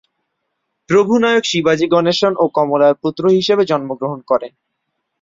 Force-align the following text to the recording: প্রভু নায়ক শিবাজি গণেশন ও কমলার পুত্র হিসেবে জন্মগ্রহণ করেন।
প্রভু 0.89 1.13
নায়ক 1.17 1.43
শিবাজি 1.45 1.85
গণেশন 1.87 2.33
ও 2.37 2.55
কমলার 2.57 2.93
পুত্র 3.03 3.23
হিসেবে 3.37 3.63
জন্মগ্রহণ 3.65 4.19
করেন। 4.27 4.51